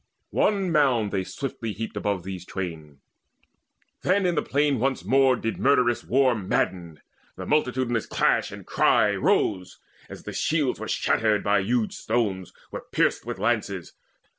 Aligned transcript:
One 0.31 0.71
mound 0.71 1.11
they 1.11 1.23
swiftly 1.23 1.73
heaped 1.73 1.95
above 1.95 2.23
these 2.23 2.43
twain. 2.43 3.01
Then 4.01 4.25
in 4.25 4.33
the 4.33 4.41
plain 4.41 4.79
once 4.79 5.05
more 5.05 5.35
did 5.35 5.59
murderous 5.59 6.03
war 6.03 6.33
Madden: 6.33 6.99
the 7.35 7.45
multitudinous 7.45 8.07
clash 8.07 8.51
and 8.51 8.65
cry 8.65 9.13
Rose, 9.15 9.77
as 10.09 10.23
the 10.23 10.33
shields 10.33 10.79
were 10.79 10.87
shattered 10.87 11.45
with 11.45 11.65
huge 11.67 11.93
stones, 11.93 12.51
Were 12.71 12.81
pierced 12.91 13.27
with 13.27 13.37
lances. 13.37 13.93